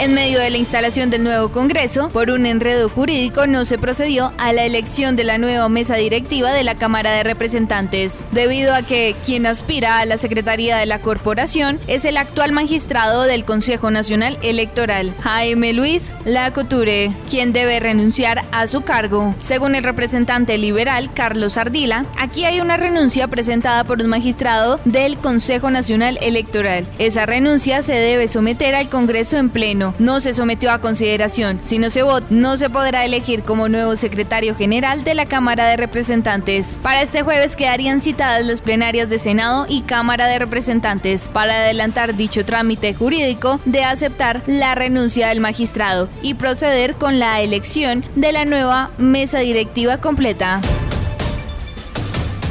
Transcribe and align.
En 0.00 0.12
medio 0.12 0.40
de 0.40 0.50
la 0.50 0.58
instalación 0.58 1.08
del 1.08 1.22
nuevo 1.22 1.50
Congreso, 1.50 2.08
por 2.08 2.30
un 2.30 2.46
enredo 2.46 2.88
jurídico 2.88 3.46
no 3.46 3.64
se 3.64 3.78
procedió 3.78 4.32
a 4.38 4.52
la 4.52 4.64
elección 4.64 5.14
de 5.14 5.22
la 5.22 5.38
nueva 5.38 5.68
mesa 5.68 5.94
directiva 5.94 6.52
de 6.52 6.64
la 6.64 6.74
Cámara 6.74 7.12
de 7.12 7.22
Representantes, 7.22 8.26
debido 8.32 8.74
a 8.74 8.82
que 8.82 9.14
quien 9.24 9.46
aspira 9.46 10.00
a 10.00 10.04
la 10.04 10.18
Secretaría 10.18 10.76
de 10.76 10.86
la 10.86 10.98
Corporación 10.98 11.78
es 11.86 12.04
el 12.04 12.16
actual 12.16 12.50
magistrado 12.50 13.22
del 13.22 13.44
Consejo 13.44 13.92
Nacional 13.92 14.36
Electoral, 14.42 15.14
Jaime 15.20 15.72
Luis 15.72 16.12
Lacoture, 16.24 17.12
quien 17.30 17.52
debe 17.52 17.78
renunciar 17.78 18.44
a 18.50 18.66
su 18.66 18.82
cargo. 18.82 19.34
Según 19.40 19.76
el 19.76 19.84
representante 19.84 20.58
liberal 20.58 21.14
Carlos 21.14 21.56
Ardila, 21.56 22.04
aquí 22.18 22.44
hay 22.44 22.60
una 22.60 22.76
renuncia 22.76 23.28
presentada 23.28 23.84
por 23.84 24.02
un 24.02 24.08
magistrado 24.08 24.80
del 24.84 25.16
Consejo 25.18 25.70
Nacional 25.70 26.18
Electoral. 26.20 26.84
Esa 26.98 27.26
renuncia 27.26 27.80
se 27.80 27.94
debe 27.94 28.26
someter 28.26 28.74
al 28.74 28.88
Congreso 28.88 29.38
en 29.38 29.50
pleno 29.50 29.83
no 29.98 30.20
se 30.20 30.32
sometió 30.32 30.70
a 30.70 30.80
consideración. 30.80 31.60
Si 31.62 31.78
no 31.78 31.90
se 31.90 32.02
vota, 32.02 32.26
no 32.30 32.56
se 32.56 32.70
podrá 32.70 33.04
elegir 33.04 33.42
como 33.42 33.68
nuevo 33.68 33.96
secretario 33.96 34.54
general 34.54 35.04
de 35.04 35.14
la 35.14 35.26
Cámara 35.26 35.66
de 35.66 35.76
Representantes. 35.76 36.78
Para 36.82 37.02
este 37.02 37.22
jueves 37.22 37.56
quedarían 37.56 38.00
citadas 38.00 38.44
las 38.44 38.60
plenarias 38.60 39.10
de 39.10 39.18
Senado 39.18 39.66
y 39.68 39.82
Cámara 39.82 40.26
de 40.26 40.38
Representantes 40.38 41.28
para 41.28 41.54
adelantar 41.54 42.14
dicho 42.16 42.44
trámite 42.44 42.94
jurídico 42.94 43.60
de 43.64 43.84
aceptar 43.84 44.42
la 44.46 44.74
renuncia 44.74 45.28
del 45.28 45.40
magistrado 45.40 46.08
y 46.22 46.34
proceder 46.34 46.94
con 46.94 47.18
la 47.18 47.40
elección 47.40 48.04
de 48.14 48.32
la 48.32 48.44
nueva 48.44 48.90
mesa 48.98 49.40
directiva 49.40 49.98
completa. 49.98 50.60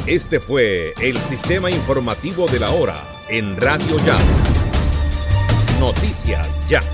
Este 0.06 0.38
fue 0.38 0.92
el 1.00 1.16
sistema 1.16 1.70
informativo 1.70 2.46
de 2.46 2.60
la 2.60 2.70
hora 2.70 3.02
en 3.28 3.56
Radio 3.56 3.96
Ya. 4.04 4.16
Noticias 5.80 6.46
Ya 6.68 6.93